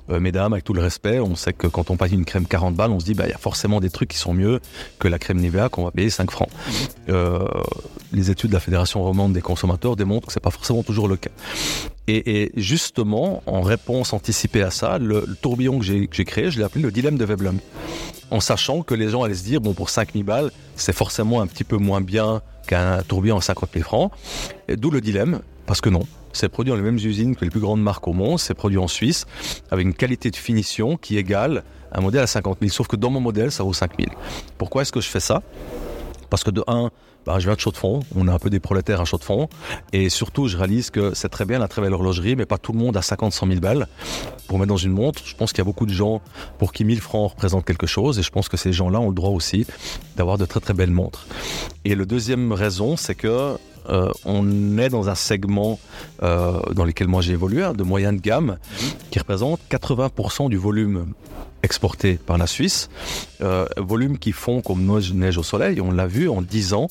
Euh, 0.09 0.19
mesdames, 0.19 0.53
avec 0.53 0.65
tout 0.65 0.73
le 0.73 0.81
respect, 0.81 1.19
on 1.19 1.35
sait 1.35 1.53
que 1.53 1.67
quand 1.67 1.91
on 1.91 1.97
paye 1.97 2.13
une 2.13 2.25
crème 2.25 2.45
40 2.47 2.75
balles, 2.75 2.91
on 2.91 2.99
se 2.99 3.05
dit 3.05 3.13
bah 3.13 3.27
y 3.27 3.33
a 3.33 3.37
forcément 3.37 3.79
des 3.79 3.89
trucs 3.89 4.09
qui 4.09 4.17
sont 4.17 4.33
mieux 4.33 4.59
que 4.99 5.07
la 5.07 5.19
crème 5.19 5.37
Nivea 5.37 5.69
qu'on 5.69 5.83
va 5.83 5.91
payer 5.91 6.09
5 6.09 6.31
francs. 6.31 6.49
Euh, 7.09 7.45
les 8.13 8.29
études 8.29 8.49
de 8.49 8.55
la 8.55 8.59
Fédération 8.59 9.03
romande 9.03 9.33
des 9.33 9.41
consommateurs 9.41 9.95
démontrent 9.95 10.27
que 10.27 10.33
c'est 10.33 10.39
pas 10.39 10.51
forcément 10.51 10.83
toujours 10.83 11.07
le 11.07 11.17
cas. 11.17 11.29
Et, 12.07 12.41
et, 12.41 12.51
justement, 12.55 13.43
en 13.45 13.61
réponse 13.61 14.11
anticipée 14.11 14.63
à 14.63 14.71
ça, 14.71 14.97
le, 14.97 15.23
le 15.27 15.35
tourbillon 15.35 15.79
que 15.79 15.85
j'ai 15.85 16.25
créé, 16.25 16.51
je 16.51 16.57
l'ai 16.57 16.65
appelé 16.65 16.81
le 16.81 16.91
dilemme 16.91 17.17
de 17.17 17.25
Veblen. 17.25 17.59
En 18.31 18.39
sachant 18.39 18.81
que 18.81 18.95
les 18.95 19.09
gens 19.09 19.23
allaient 19.23 19.35
se 19.35 19.43
dire, 19.43 19.61
bon, 19.61 19.73
pour 19.73 19.89
5000 19.89 20.23
balles, 20.23 20.51
c'est 20.75 20.93
forcément 20.93 21.41
un 21.41 21.47
petit 21.47 21.65
peu 21.65 21.77
moins 21.77 22.01
bien 22.01 22.41
qu'un 22.65 23.03
tourbillon 23.03 23.37
à 23.37 23.41
50 23.41 23.69
000 23.73 23.83
francs. 23.83 24.11
D'où 24.69 24.89
le 24.89 25.01
dilemme, 25.01 25.41
parce 25.65 25.81
que 25.81 25.89
non. 25.89 26.03
C'est 26.33 26.47
produit 26.47 26.71
dans 26.71 26.77
les 26.77 26.81
mêmes 26.81 26.95
usines 26.95 27.35
que 27.35 27.43
les 27.43 27.51
plus 27.51 27.59
grandes 27.59 27.81
marques 27.81 28.07
au 28.07 28.13
monde, 28.13 28.39
c'est 28.39 28.53
produit 28.53 28.77
en 28.77 28.87
Suisse, 28.87 29.25
avec 29.69 29.85
une 29.85 29.93
qualité 29.93 30.31
de 30.31 30.37
finition 30.37 30.95
qui 30.95 31.17
égale 31.17 31.63
un 31.91 31.99
modèle 31.99 32.21
à 32.21 32.27
50 32.27 32.59
000. 32.61 32.71
Sauf 32.71 32.87
que 32.87 32.95
dans 32.95 33.09
mon 33.09 33.19
modèle, 33.19 33.51
ça 33.51 33.63
vaut 33.63 33.73
5 33.73 33.91
000. 33.99 34.11
Pourquoi 34.57 34.83
est-ce 34.83 34.93
que 34.93 35.01
je 35.01 35.09
fais 35.09 35.19
ça? 35.19 35.43
Parce 36.31 36.43
que 36.43 36.49
de 36.49 36.63
un, 36.65 36.89
bah, 37.25 37.37
je 37.37 37.45
viens 37.45 37.55
de 37.55 37.59
Chaux-de-Fonds, 37.59 37.99
on 38.15 38.27
est 38.27 38.31
un 38.31 38.39
peu 38.39 38.49
des 38.49 38.61
prolétaires 38.61 39.01
à 39.01 39.05
Chaux-de-Fonds, 39.05 39.49
et 39.93 40.09
surtout 40.09 40.47
je 40.47 40.57
réalise 40.57 40.89
que 40.89 41.13
c'est 41.13 41.29
très 41.29 41.45
bien 41.45 41.59
la 41.59 41.67
très 41.67 41.81
belle 41.81 41.93
horlogerie, 41.93 42.35
mais 42.35 42.45
pas 42.45 42.57
tout 42.57 42.71
le 42.71 42.79
monde 42.79 42.95
a 42.97 43.01
50, 43.01 43.33
100 43.33 43.47
000 43.47 43.59
balles 43.59 43.87
pour 44.47 44.57
mettre 44.57 44.69
dans 44.69 44.77
une 44.77 44.93
montre. 44.93 45.21
Je 45.25 45.35
pense 45.35 45.51
qu'il 45.51 45.59
y 45.59 45.61
a 45.61 45.65
beaucoup 45.65 45.85
de 45.85 45.93
gens 45.93 46.21
pour 46.57 46.71
qui 46.71 46.85
1000 46.85 47.01
francs 47.01 47.31
représentent 47.31 47.65
quelque 47.65 47.85
chose, 47.85 48.17
et 48.17 48.23
je 48.23 48.31
pense 48.31 48.47
que 48.47 48.55
ces 48.55 48.71
gens-là 48.71 49.01
ont 49.01 49.09
le 49.09 49.13
droit 49.13 49.31
aussi 49.31 49.67
d'avoir 50.15 50.37
de 50.37 50.45
très 50.45 50.61
très 50.61 50.73
belles 50.73 50.89
montres. 50.89 51.27
Et 51.83 51.95
le 51.95 52.05
deuxième 52.05 52.53
raison, 52.53 52.95
c'est 52.95 53.15
que 53.15 53.57
euh, 53.89 54.11
on 54.25 54.77
est 54.77 54.89
dans 54.89 55.09
un 55.09 55.15
segment 55.15 55.79
euh, 56.23 56.59
dans 56.73 56.85
lequel 56.85 57.07
moi 57.07 57.21
j'ai 57.21 57.33
évolué, 57.33 57.63
hein, 57.63 57.73
de 57.73 57.83
moyenne 57.83 58.17
gamme, 58.17 58.57
qui 59.09 59.19
représente 59.19 59.59
80% 59.69 60.49
du 60.49 60.57
volume 60.57 61.13
exporté 61.63 62.15
par 62.15 62.39
la 62.39 62.47
Suisse. 62.47 62.89
Euh, 63.41 63.67
volume 63.77 64.17
qui 64.17 64.31
fond 64.31 64.61
comme 64.61 64.83
neige 65.13 65.37
au 65.37 65.43
soleil. 65.43 65.79
On 65.79 65.91
l'a 65.91 66.07
vu 66.07 66.27
en 66.27 66.41
10 66.41 66.73
ans, 66.73 66.87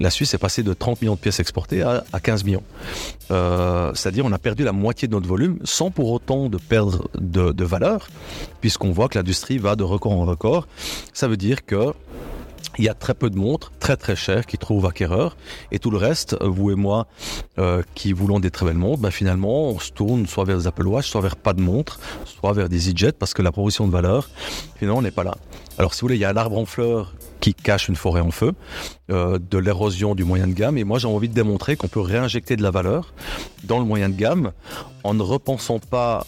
la 0.00 0.10
Suisse 0.10 0.34
est 0.34 0.38
passée 0.38 0.64
de 0.64 0.74
30 0.74 1.02
millions 1.02 1.14
de 1.14 1.20
pièces 1.20 1.38
exportées 1.38 1.82
à, 1.82 2.02
15 2.20 2.44
millions. 2.44 2.64
C'est-à-dire 3.28 4.24
on 4.24 4.32
a 4.32 4.38
perdu 4.38 4.64
la 4.64 4.72
moitié 4.72 5.06
de 5.06 5.12
notre 5.12 5.28
volume 5.28 5.58
sans 5.62 5.90
pour 5.90 6.10
autant 6.10 6.48
de 6.48 6.56
perdre 6.56 7.08
de, 7.14 7.52
de 7.52 7.64
valeur, 7.64 8.08
puisqu'on 8.60 8.90
voit 8.90 9.08
que 9.08 9.18
l'industrie 9.18 9.58
va 9.58 9.76
de 9.76 9.84
record 9.84 10.12
en 10.12 10.24
record. 10.24 10.66
Ça 11.12 11.28
veut 11.28 11.36
dire 11.36 11.64
que 11.64 11.92
il 12.78 12.84
y 12.84 12.88
a 12.88 12.94
très 12.94 13.14
peu 13.14 13.30
de 13.30 13.36
montres, 13.36 13.72
très 13.80 13.96
très 13.96 14.16
chères, 14.16 14.46
qui 14.46 14.58
trouvent 14.58 14.86
acquéreurs. 14.86 15.36
Et 15.72 15.78
tout 15.78 15.90
le 15.90 15.96
reste, 15.96 16.36
vous 16.40 16.70
et 16.70 16.74
moi, 16.74 17.06
euh, 17.58 17.82
qui 17.94 18.12
voulons 18.12 18.40
des 18.40 18.50
très 18.50 18.66
belles 18.66 18.76
montres, 18.76 19.00
ben 19.00 19.10
finalement, 19.10 19.70
on 19.70 19.78
se 19.78 19.90
tourne 19.90 20.26
soit 20.26 20.44
vers 20.44 20.58
des 20.58 20.66
Apple 20.66 20.86
Watch, 20.86 21.08
soit 21.08 21.20
vers 21.20 21.36
pas 21.36 21.52
de 21.52 21.60
montres, 21.60 21.98
soit 22.24 22.52
vers 22.52 22.68
des 22.68 22.90
e 22.90 23.12
parce 23.12 23.34
que 23.34 23.42
la 23.42 23.52
proposition 23.52 23.86
de 23.86 23.92
valeur, 23.92 24.28
finalement, 24.76 25.02
n'est 25.02 25.10
pas 25.10 25.24
là. 25.24 25.36
Alors, 25.78 25.94
si 25.94 26.00
vous 26.00 26.06
voulez, 26.06 26.16
il 26.16 26.20
y 26.20 26.24
a 26.24 26.30
un 26.30 26.36
arbre 26.36 26.58
en 26.58 26.66
fleurs 26.66 27.14
qui 27.40 27.54
cache 27.54 27.88
une 27.88 27.96
forêt 27.96 28.20
en 28.20 28.30
feu, 28.30 28.52
euh, 29.10 29.38
de 29.38 29.58
l'érosion 29.58 30.14
du 30.14 30.24
moyen 30.24 30.48
de 30.48 30.52
gamme. 30.52 30.76
Et 30.76 30.84
moi, 30.84 30.98
j'ai 30.98 31.06
envie 31.08 31.28
de 31.28 31.34
démontrer 31.34 31.76
qu'on 31.76 31.88
peut 31.88 32.00
réinjecter 32.00 32.56
de 32.56 32.62
la 32.62 32.70
valeur 32.70 33.14
dans 33.64 33.78
le 33.78 33.84
moyen 33.84 34.08
de 34.08 34.16
gamme 34.16 34.52
en 35.04 35.14
ne 35.14 35.22
repensant 35.22 35.78
pas 35.78 36.26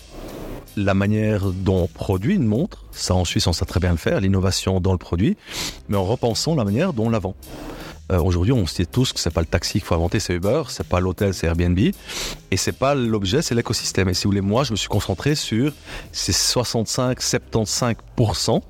la 0.76 0.94
manière 0.94 1.50
dont 1.50 1.82
on 1.82 1.86
produit 1.86 2.34
une 2.34 2.46
montre, 2.46 2.84
ça 2.92 3.14
en 3.14 3.24
Suisse 3.24 3.46
on 3.46 3.52
sait 3.52 3.64
très 3.64 3.80
bien 3.80 3.90
le 3.90 3.96
faire, 3.96 4.20
l'innovation 4.20 4.80
dans 4.80 4.92
le 4.92 4.98
produit, 4.98 5.36
mais 5.88 5.96
en 5.96 6.04
repensant 6.04 6.54
la 6.54 6.64
manière 6.64 6.92
dont 6.92 7.06
on 7.06 7.10
la 7.10 7.18
vend. 7.18 7.34
Euh, 8.10 8.20
aujourd'hui, 8.20 8.52
on 8.52 8.66
sait 8.66 8.86
tous 8.86 9.12
que 9.12 9.20
c'est 9.20 9.32
pas 9.32 9.40
le 9.40 9.46
taxi 9.46 9.74
qu'il 9.74 9.82
faut 9.82 9.94
inventer, 9.94 10.18
c'est 10.18 10.34
Uber, 10.34 10.64
c'est 10.68 10.86
pas 10.86 10.98
l'hôtel, 11.00 11.32
c'est 11.32 11.46
Airbnb, 11.46 11.78
et 11.78 11.94
c'est 12.56 12.72
pas 12.72 12.96
l'objet, 12.96 13.42
c'est 13.42 13.54
l'écosystème. 13.54 14.08
Et 14.08 14.14
si 14.14 14.24
vous 14.24 14.30
voulez, 14.30 14.40
moi, 14.40 14.64
je 14.64 14.72
me 14.72 14.76
suis 14.76 14.88
concentré 14.88 15.36
sur 15.36 15.72
ces 16.10 16.32
65-75% 16.32 18.62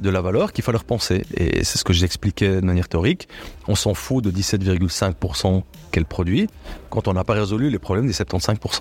de 0.00 0.10
la 0.10 0.20
valeur 0.20 0.52
qu'il 0.52 0.64
fallait 0.64 0.78
repenser. 0.78 1.24
Et 1.34 1.64
c'est 1.64 1.78
ce 1.78 1.84
que 1.84 1.92
j'expliquais 1.92 2.60
de 2.60 2.66
manière 2.66 2.88
théorique. 2.88 3.28
On 3.68 3.74
s'en 3.74 3.94
fout 3.94 4.22
de 4.24 4.30
17,5% 4.30 5.62
qu'elle 5.90 6.04
produit 6.04 6.48
quand 6.90 7.08
on 7.08 7.14
n'a 7.14 7.24
pas 7.24 7.34
résolu 7.34 7.70
les 7.70 7.78
problèmes 7.78 8.06
des 8.06 8.12
75%. 8.12 8.80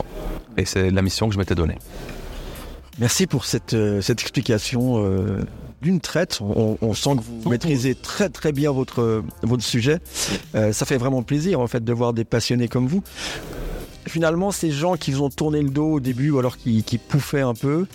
Et 0.57 0.65
c'est 0.65 0.91
la 0.91 1.01
mission 1.01 1.27
que 1.27 1.33
je 1.33 1.39
m'étais 1.39 1.55
donnée. 1.55 1.77
Merci 2.99 3.27
pour 3.27 3.45
cette, 3.45 3.73
euh, 3.73 4.01
cette 4.01 4.21
explication 4.21 5.03
euh, 5.03 5.41
d'une 5.81 5.99
traite. 5.99 6.39
On, 6.41 6.93
sent 6.93 7.17
que 7.17 7.21
vous 7.21 7.49
maîtrisez 7.49 7.93
très 7.93 8.29
très 8.29 8.53
bien 8.53 8.71
votre, 8.71 9.23
votre 9.43 9.63
sujet. 9.63 9.99
Euh, 10.55 10.71
ça 10.71 10.85
fait 10.85 10.97
vraiment 10.97 11.21
plaisir 11.21 11.59
en 11.59 11.67
fait 11.67 11.83
de 11.83 11.93
voir 11.93 12.13
des 12.13 12.23
passionnés 12.23 12.67
comme 12.67 12.87
vous 12.87 13.03
finalement, 14.07 14.51
ces 14.51 14.71
gens 14.71 14.95
qui 14.95 15.11
vous 15.11 15.21
ont 15.21 15.29
tourné 15.29 15.61
le 15.61 15.69
dos 15.69 15.93
au 15.93 15.99
début 15.99 16.29
ou 16.29 16.39
alors 16.39 16.57
qui, 16.57 16.83
qui 16.83 16.97
pouffaient 16.97 17.41
un 17.41 17.53
peu, 17.53 17.85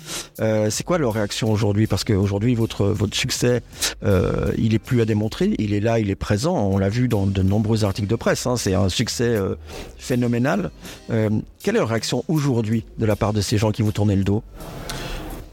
euh, 0.40 0.70
c'est 0.70 0.84
quoi 0.84 0.98
leur 0.98 1.14
réaction 1.14 1.50
aujourd'hui? 1.50 1.86
Parce 1.86 2.04
qu'aujourd'hui, 2.04 2.54
votre, 2.54 2.86
votre 2.86 3.16
succès, 3.16 3.62
euh, 4.04 4.52
il 4.58 4.74
est 4.74 4.78
plus 4.78 5.00
à 5.00 5.04
démontrer, 5.04 5.54
il 5.58 5.74
est 5.74 5.80
là, 5.80 5.98
il 5.98 6.10
est 6.10 6.16
présent. 6.16 6.56
On 6.56 6.78
l'a 6.78 6.88
vu 6.88 7.08
dans 7.08 7.26
de 7.26 7.42
nombreux 7.42 7.84
articles 7.84 8.08
de 8.08 8.16
presse. 8.16 8.46
Hein. 8.46 8.56
c'est 8.56 8.74
un 8.74 8.88
succès 8.88 9.24
euh, 9.24 9.54
phénoménal. 9.98 10.70
quelle 11.08 11.76
est 11.76 11.78
leur 11.78 11.88
réaction 11.88 12.24
aujourd'hui 12.28 12.84
de 12.98 13.06
la 13.06 13.16
part 13.16 13.32
de 13.32 13.40
ces 13.40 13.58
gens 13.58 13.70
qui 13.70 13.82
vous 13.82 13.92
tournaient 13.92 14.16
le 14.16 14.24
dos? 14.24 14.42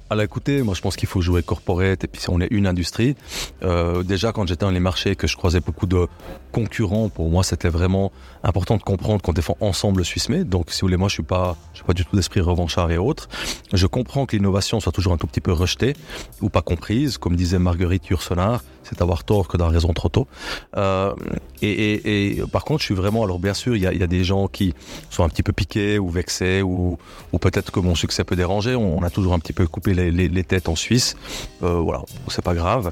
À 0.10 0.16
l'écouter, 0.16 0.62
moi 0.62 0.74
je 0.74 0.82
pense 0.82 0.96
qu'il 0.96 1.08
faut 1.08 1.22
jouer 1.22 1.44
corporate 1.44 2.04
et 2.04 2.08
puis 2.08 2.22
on 2.30 2.42
est 2.42 2.48
une 2.52 2.68
industrie. 2.68 3.16
Euh, 3.64 4.04
déjà 4.04 4.32
quand 4.32 4.48
j'étais 4.48 4.66
dans 4.66 4.72
les 4.72 4.80
marchés 4.80 5.16
que 5.16 5.28
je 5.28 5.36
croisais 5.36 5.60
beaucoup 5.60 5.86
de 5.86 6.08
concurrents, 6.52 7.10
pour 7.10 7.30
moi 7.30 7.44
c'était 7.44 7.70
vraiment 7.70 8.12
important 8.44 8.78
de 8.78 8.84
comprendre 8.84 9.22
qu'on 9.22 9.34
défend 9.34 9.58
ensemble 9.60 10.00
le 10.00 10.04
Swissmade. 10.04 10.50
Donc 10.50 10.72
si 10.72 10.82
vous 10.82 10.88
voulez, 10.88 10.98
moi 10.98 11.10
je 11.10 11.14
suis 11.14 11.24
pas, 11.24 11.58
je 11.74 11.80
suis 11.80 11.86
pas 11.86 11.94
du 11.94 12.06
tout 12.06 12.16
d'esprit 12.16 12.42
revanchard 12.42 12.92
et 12.92 12.98
autres. 12.98 13.28
Je 13.74 13.88
comprends 13.88 14.26
que 14.26 14.36
l'innovation 14.36 14.80
soit 14.80 14.92
toujours 14.92 15.14
un 15.14 15.18
tout 15.18 15.28
petit 15.28 15.42
peu 15.42 15.52
rejetée 15.52 15.96
ou 16.42 16.50
pas 16.50 16.62
comprise, 16.62 17.18
comme 17.18 17.36
disait 17.36 17.60
Marguerite 17.60 18.08
Yourcenar, 18.08 18.64
c'est 18.88 19.02
avoir 19.02 19.24
tort 19.24 19.48
que 19.48 19.58
d'avoir 19.58 19.74
raison 19.74 19.94
trop 19.94 20.10
tôt. 20.10 20.28
Euh, 20.78 21.14
et, 21.62 21.72
et, 21.72 22.38
et, 22.38 22.44
par 22.48 22.64
contre, 22.64 22.82
je 22.82 22.86
suis 22.86 22.96
vraiment, 22.96 23.24
alors 23.24 23.40
bien 23.40 23.54
sûr, 23.54 23.76
il 23.76 23.82
y 23.82 23.88
a, 23.88 24.08
des 24.08 24.24
gens 24.24 24.48
qui 24.48 24.74
sont 25.10 25.24
un 25.24 25.30
petit 25.30 25.44
peu 25.44 25.52
piqués 25.52 26.00
ou 26.00 26.10
vexés 26.10 26.62
ou, 26.62 26.98
ou 27.34 27.40
peut-être 27.40 27.72
que 27.72 27.80
mon 27.80 27.96
succès 27.96 28.24
peut 28.24 28.36
déranger. 28.36 28.76
On, 28.76 29.04
a 29.04 29.10
toujours 29.10 29.34
un 29.34 29.40
petit 29.40 29.54
peu 29.54 29.68
coupé 29.68 29.94
les, 29.98 30.44
têtes 30.44 30.70
en 30.70 30.76
Suisse. 30.76 31.16
Euh, 31.64 31.80
voilà, 31.80 32.04
c'est 32.30 32.44
pas 32.44 32.54
grave. 32.54 32.92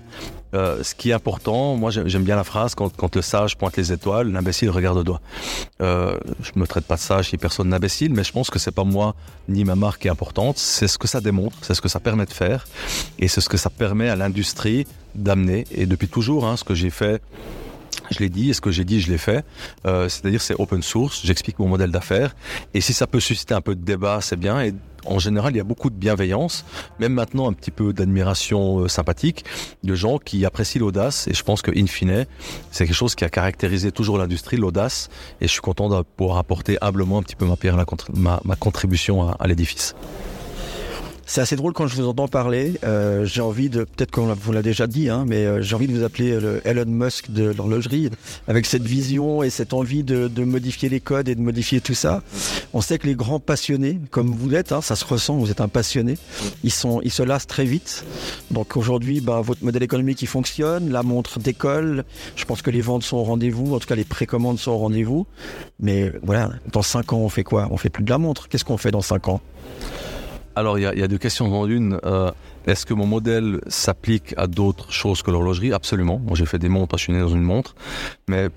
Euh, 0.53 0.83
ce 0.83 0.95
qui 0.95 1.09
est 1.09 1.13
important, 1.13 1.75
moi 1.75 1.91
j'aime 1.91 2.23
bien 2.23 2.37
la 2.37 2.45
phrase 2.45 2.75
quand, 2.75 3.15
le 3.15 3.21
sage 3.21 3.57
pointe 3.57 3.75
les 3.75 3.91
étoiles, 3.91 4.31
l'imbécile 4.31 4.69
regarde 4.69 4.97
au 4.97 5.03
doigt. 5.03 5.21
Euh, 5.81 6.17
je 6.41 6.57
me 6.57 6.65
traite 6.65 6.85
pas 6.85 6.95
de 6.95 7.01
sage 7.01 7.29
si 7.29 7.37
personne 7.37 7.69
d'imbécile, 7.69 8.13
mais 8.13 8.23
je 8.23 8.31
pense 8.31 8.49
que 8.49 8.57
c'est 8.57 8.71
pas 8.71 8.85
moi 8.85 9.15
ni 9.49 9.65
ma 9.65 9.75
marque 9.75 10.03
qui 10.03 10.07
est 10.07 10.11
importante, 10.11 10.57
c'est 10.57 10.87
ce 10.87 10.97
que 10.97 11.07
ça 11.07 11.19
démontre, 11.19 11.57
c'est 11.61 11.73
ce 11.73 11.81
que 11.81 11.89
ça 11.89 11.99
permet 11.99 12.25
de 12.25 12.33
faire, 12.33 12.67
et 13.19 13.27
c'est 13.27 13.41
ce 13.41 13.49
que 13.49 13.57
ça 13.57 13.69
permet 13.69 14.07
à 14.07 14.15
l'industrie 14.15 14.87
d'amener. 15.13 15.65
Et 15.71 15.85
depuis 15.85 16.07
toujours, 16.07 16.45
hein, 16.45 16.55
ce 16.55 16.63
que 16.63 16.73
j'ai 16.73 16.89
fait 16.89 17.21
je 18.11 18.19
l'ai 18.19 18.29
dit, 18.29 18.49
et 18.49 18.53
ce 18.53 18.61
que 18.61 18.71
j'ai 18.71 18.85
dit, 18.85 18.99
je 19.01 19.11
l'ai 19.11 19.17
fait. 19.17 19.45
Euh, 19.85 20.09
C'est-à-dire, 20.09 20.41
c'est 20.41 20.55
open 20.59 20.81
source. 20.81 21.21
J'explique 21.23 21.59
mon 21.59 21.67
modèle 21.67 21.91
d'affaires. 21.91 22.35
Et 22.73 22.81
si 22.81 22.93
ça 22.93 23.07
peut 23.07 23.19
susciter 23.19 23.53
un 23.53 23.61
peu 23.61 23.75
de 23.75 23.83
débat, 23.83 24.19
c'est 24.21 24.35
bien. 24.35 24.61
Et 24.61 24.73
en 25.05 25.19
général, 25.19 25.53
il 25.53 25.57
y 25.57 25.61
a 25.61 25.63
beaucoup 25.63 25.89
de 25.89 25.95
bienveillance, 25.95 26.65
même 26.99 27.13
maintenant 27.13 27.49
un 27.49 27.53
petit 27.53 27.71
peu 27.71 27.93
d'admiration 27.93 28.79
euh, 28.79 28.87
sympathique, 28.87 29.45
de 29.83 29.95
gens 29.95 30.17
qui 30.17 30.45
apprécient 30.45 30.81
l'audace. 30.81 31.27
Et 31.27 31.33
je 31.33 31.43
pense 31.43 31.61
que, 31.61 31.71
in 31.77 31.87
fine, 31.87 32.25
c'est 32.71 32.85
quelque 32.85 32.95
chose 32.95 33.15
qui 33.15 33.23
a 33.23 33.29
caractérisé 33.29 33.91
toujours 33.91 34.17
l'industrie, 34.17 34.57
l'audace. 34.57 35.09
Et 35.41 35.47
je 35.47 35.51
suis 35.51 35.61
content 35.61 35.89
de 35.89 36.01
pouvoir 36.01 36.37
apporter 36.37 36.77
humblement 36.81 37.19
un 37.19 37.23
petit 37.23 37.35
peu 37.35 37.45
ma 37.45 37.55
pierre, 37.55 37.75
ma, 38.13 38.55
contribution 38.55 39.29
à 39.29 39.47
l'édifice. 39.47 39.95
C'est 41.27 41.41
assez 41.41 41.55
drôle 41.55 41.73
quand 41.73 41.87
je 41.87 41.95
vous 41.95 42.07
entends 42.07 42.27
parler. 42.27 42.73
Euh, 42.83 43.25
j'ai 43.25 43.41
envie 43.41 43.69
de, 43.69 43.83
peut-être 43.83 44.11
qu'on 44.11 44.31
vous 44.31 44.51
l'a 44.51 44.61
déjà 44.61 44.85
dit, 44.85 45.09
hein, 45.09 45.25
mais 45.27 45.45
euh, 45.45 45.61
j'ai 45.61 45.75
envie 45.75 45.87
de 45.87 45.93
vous 45.93 46.03
appeler 46.03 46.39
le 46.39 46.61
Elon 46.65 46.85
Musk 46.85 47.31
de 47.31 47.45
l'horlogerie, 47.45 48.11
avec 48.47 48.67
cette 48.67 48.83
vision 48.83 49.41
et 49.41 49.49
cette 49.49 49.73
envie 49.73 50.03
de, 50.03 50.29
modifier 50.43 50.87
les 50.87 50.99
codes 50.99 51.27
et 51.27 51.33
de 51.33 51.41
modifier 51.41 51.81
tout 51.81 51.95
ça. 51.95 52.21
On 52.73 52.81
sait 52.81 52.99
que 52.99 53.07
les 53.07 53.15
grands 53.15 53.39
passionnés, 53.39 53.99
comme 54.11 54.27
vous 54.27 54.49
l'êtes, 54.49 54.71
hein, 54.71 54.81
ça 54.81 54.95
se 54.95 55.03
ressent, 55.03 55.35
vous 55.35 55.49
êtes 55.49 55.61
un 55.61 55.67
passionné, 55.67 56.15
ils, 56.63 56.71
se 56.71 57.23
lassent 57.23 57.47
très 57.47 57.65
vite. 57.65 58.05
Donc 58.51 58.77
aujourd'hui, 58.77 59.19
bah, 59.19 59.41
votre 59.41 59.63
modèle 59.63 59.83
économique 59.83 60.21
il 60.21 60.27
fonctionne, 60.27 60.91
la 60.91 61.01
montre 61.01 61.39
décolle, 61.39 62.03
je 62.35 62.45
pense 62.45 62.61
que 62.61 62.69
les 62.69 62.81
ventes 62.81 63.03
sont 63.03 63.17
au 63.17 63.23
rendez-vous, 63.23 63.73
en 63.73 63.79
tout 63.79 63.87
cas 63.87 63.95
les 63.95 64.03
précommandes 64.03 64.59
sont 64.59 64.71
au 64.71 64.77
rendez-vous. 64.77 65.25
Mais 65.79 66.11
voilà, 66.21 66.51
dans 66.71 66.83
cinq 66.83 67.13
ans, 67.13 67.17
on 67.17 67.29
fait 67.29 67.43
quoi? 67.43 67.67
On 67.71 67.77
fait 67.77 67.89
plus 67.89 68.03
de 68.03 68.09
la 68.11 68.19
montre. 68.19 68.47
Qu'est-ce 68.47 68.65
qu'on 68.65 68.77
fait 68.77 68.91
dans 68.91 69.01
cinq 69.01 69.27
ans? 69.27 69.41
Alors, 70.55 70.79
il 70.79 70.83
y, 70.83 71.03
a 71.03 71.07
deux 71.07 71.17
questions 71.17 71.49
dans 71.49 71.67
une. 71.67 71.99
Euh, 72.05 72.31
est-ce 72.65 72.85
que 72.85 72.93
mon 72.93 73.05
modèle 73.05 73.59
s'applique 73.67 74.33
à 74.37 74.47
d'autres 74.47 74.91
choses 74.91 75.21
que 75.21 75.29
l'horlogerie? 75.29 75.73
Absolument. 75.73 76.19
Moi, 76.19 76.35
j'ai 76.35 76.45
fait 76.45 76.59
des 76.59 76.69
montres, 76.69 76.97
je 76.97 77.03
suis 77.03 77.13
né 77.13 77.19
dans 77.19 77.27
une 77.27 77.43
montre. 77.43 77.75
Mais 78.29 78.49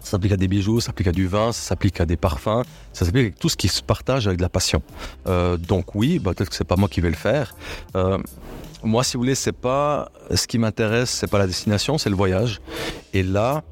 ça 0.00 0.12
s'applique 0.12 0.32
à 0.32 0.36
des 0.36 0.46
bijoux, 0.46 0.80
ça 0.80 0.86
s'applique 0.86 1.08
à 1.08 1.12
du 1.12 1.26
vin, 1.26 1.52
ça 1.52 1.62
s'applique 1.62 2.00
à 2.00 2.06
des 2.06 2.16
parfums, 2.16 2.62
ça 2.92 3.04
s'applique 3.04 3.34
à 3.34 3.38
tout 3.40 3.48
ce 3.48 3.56
qui 3.56 3.68
se 3.68 3.82
partage 3.82 4.26
avec 4.26 4.38
de 4.38 4.42
la 4.42 4.48
passion. 4.48 4.82
Euh, 5.26 5.56
donc 5.56 5.94
oui, 5.94 6.18
bah, 6.18 6.32
peut-être 6.34 6.50
que 6.50 6.54
c'est 6.54 6.64
pas 6.64 6.76
moi 6.76 6.88
qui 6.88 7.00
vais 7.00 7.10
le 7.10 7.16
faire. 7.16 7.56
Euh, 7.96 8.18
moi, 8.84 9.02
si 9.02 9.16
vous 9.16 9.22
voulez, 9.22 9.34
c'est 9.34 9.52
pas 9.52 10.10
ce 10.32 10.46
qui 10.46 10.58
m'intéresse, 10.58 11.10
c'est 11.10 11.30
pas 11.30 11.38
la 11.38 11.46
destination, 11.46 11.98
c'est 11.98 12.10
le 12.10 12.14
voyage. 12.14 12.60
Et 13.14 13.22
là, 13.22 13.64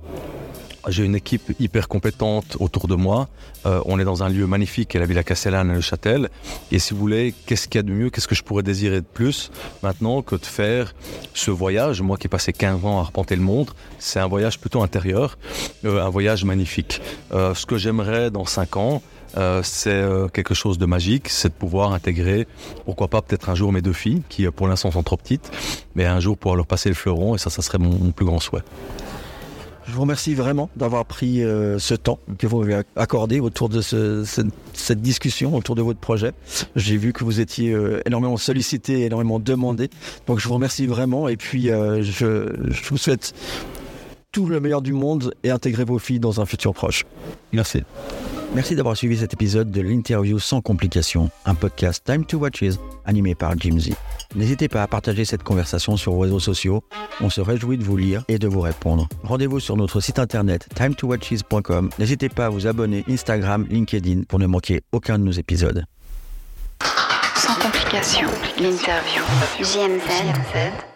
j'ai 0.88 1.04
une 1.04 1.14
équipe 1.14 1.52
hyper 1.60 1.88
compétente 1.88 2.56
autour 2.60 2.88
de 2.88 2.94
moi. 2.94 3.28
Euh, 3.66 3.80
on 3.86 3.98
est 3.98 4.04
dans 4.04 4.22
un 4.22 4.28
lieu 4.28 4.46
magnifique 4.46 4.90
qui 4.90 4.96
est 4.96 5.00
la 5.00 5.06
Villa 5.06 5.22
Castellane 5.22 5.72
le 5.72 5.80
Châtel. 5.80 6.28
Et 6.70 6.78
si 6.78 6.94
vous 6.94 7.00
voulez, 7.00 7.34
qu'est-ce 7.46 7.68
qu'il 7.68 7.78
y 7.78 7.80
a 7.80 7.82
de 7.82 7.92
mieux 7.92 8.10
Qu'est-ce 8.10 8.28
que 8.28 8.34
je 8.34 8.42
pourrais 8.42 8.62
désirer 8.62 9.00
de 9.00 9.06
plus 9.06 9.50
maintenant 9.82 10.22
que 10.22 10.36
de 10.36 10.44
faire 10.44 10.94
ce 11.32 11.50
voyage? 11.50 12.02
Moi 12.02 12.16
qui 12.16 12.26
ai 12.26 12.30
passé 12.30 12.52
15 12.52 12.84
ans 12.84 12.98
à 12.98 13.02
arpenter 13.02 13.36
le 13.36 13.42
monde, 13.42 13.70
c'est 13.98 14.20
un 14.20 14.28
voyage 14.28 14.58
plutôt 14.58 14.82
intérieur, 14.82 15.38
euh, 15.84 16.04
un 16.04 16.10
voyage 16.10 16.44
magnifique. 16.44 17.00
Euh, 17.32 17.54
ce 17.54 17.66
que 17.66 17.78
j'aimerais 17.78 18.30
dans 18.30 18.44
5 18.44 18.76
ans, 18.76 19.02
euh, 19.36 19.60
c'est 19.64 19.90
euh, 19.90 20.28
quelque 20.28 20.54
chose 20.54 20.78
de 20.78 20.86
magique, 20.86 21.28
c'est 21.28 21.48
de 21.48 21.54
pouvoir 21.54 21.92
intégrer, 21.92 22.46
pourquoi 22.84 23.08
pas 23.08 23.20
peut-être 23.20 23.48
un 23.48 23.54
jour 23.54 23.72
mes 23.72 23.82
deux 23.82 23.92
filles, 23.92 24.22
qui 24.28 24.46
pour 24.46 24.68
l'instant 24.68 24.90
sont 24.90 25.02
trop 25.02 25.16
petites, 25.16 25.50
mais 25.94 26.04
un 26.04 26.20
jour 26.20 26.38
pouvoir 26.38 26.56
leur 26.56 26.66
passer 26.66 26.88
le 26.88 26.94
fleuron, 26.94 27.34
et 27.34 27.38
ça, 27.38 27.50
ça 27.50 27.62
serait 27.62 27.78
mon 27.78 28.12
plus 28.12 28.26
grand 28.26 28.38
souhait. 28.38 28.62
Je 29.86 29.92
vous 29.92 30.00
remercie 30.00 30.34
vraiment 30.34 30.70
d'avoir 30.76 31.04
pris 31.04 31.42
euh, 31.42 31.78
ce 31.78 31.94
temps 31.94 32.18
que 32.38 32.46
vous 32.46 32.62
avez 32.62 32.82
accordé 32.96 33.40
autour 33.40 33.68
de 33.68 33.80
ce, 33.80 34.24
cette 34.72 35.02
discussion, 35.02 35.54
autour 35.54 35.74
de 35.74 35.82
votre 35.82 36.00
projet. 36.00 36.32
J'ai 36.74 36.96
vu 36.96 37.12
que 37.12 37.22
vous 37.22 37.40
étiez 37.40 37.72
euh, 37.72 38.00
énormément 38.06 38.36
sollicité, 38.36 39.02
énormément 39.02 39.38
demandé. 39.38 39.90
Donc 40.26 40.38
je 40.38 40.48
vous 40.48 40.54
remercie 40.54 40.86
vraiment 40.86 41.28
et 41.28 41.36
puis 41.36 41.70
euh, 41.70 42.02
je, 42.02 42.70
je 42.70 42.88
vous 42.88 42.96
souhaite 42.96 43.34
tout 44.32 44.46
le 44.46 44.58
meilleur 44.58 44.82
du 44.82 44.92
monde 44.92 45.34
et 45.44 45.50
intégrer 45.50 45.84
vos 45.84 45.98
filles 45.98 46.20
dans 46.20 46.40
un 46.40 46.46
futur 46.46 46.72
proche. 46.74 47.04
Merci. 47.52 47.82
Merci 48.54 48.76
d'avoir 48.76 48.96
suivi 48.96 49.18
cet 49.18 49.32
épisode 49.32 49.73
de 49.73 49.80
l'interview 49.80 50.38
sans 50.38 50.61
complications, 50.61 51.28
un 51.44 51.56
podcast 51.56 52.04
Time 52.04 52.25
to 52.25 52.38
Watches 52.38 52.78
animé 53.04 53.34
par 53.34 53.58
Jim 53.58 53.80
Z. 53.80 53.90
N'hésitez 54.37 54.68
pas 54.68 54.84
à 54.84 54.87
partager 54.87 55.25
cette 55.25 55.42
conversation 55.42 55.96
sur 55.96 56.12
vos 56.12 56.20
réseaux 56.20 56.38
sociaux. 56.38 56.84
On 57.20 57.30
se 57.30 57.40
réjouit 57.40 57.78
de 57.78 57.82
vous 57.82 57.96
lire 57.96 58.23
et 58.28 58.38
de 58.38 58.46
vous 58.46 58.61
répondre. 58.61 59.08
Rendez-vous 59.25 59.58
sur 59.58 59.76
notre 59.76 60.00
site 60.00 60.20
internet 60.20 60.68
timetowatches.com. 60.76 61.90
N'hésitez 61.99 62.28
pas 62.28 62.46
à 62.46 62.49
vous 62.49 62.68
abonner 62.68 63.04
Instagram, 63.08 63.66
LinkedIn 63.68 64.23
pour 64.28 64.38
ne 64.38 64.46
manquer 64.46 64.82
aucun 64.92 65.18
de 65.18 65.25
nos 65.25 65.32
épisodes. 65.32 65.84
Sans 67.34 67.56
complications, 67.56 68.30
l'interview. 68.61 69.23
JMZ. 69.58 70.93